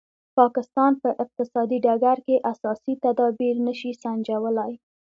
پاکستان 0.37 0.91
په 1.01 1.09
اقتصادي 1.23 1.77
ډګر 1.85 2.17
کې 2.27 2.43
اساسي 2.51 2.93
تدابیر 3.03 3.55
نه 3.67 3.73
شي 3.79 3.91
سنجولای. 4.01 4.73